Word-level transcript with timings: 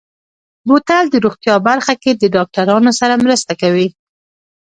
بوتل 0.67 1.05
د 1.09 1.15
روغتیا 1.25 1.55
برخه 1.67 1.93
کې 2.01 2.11
د 2.15 2.23
ډاکترانو 2.35 2.91
سره 2.99 3.21
مرسته 3.23 3.53
کوي. 3.61 3.87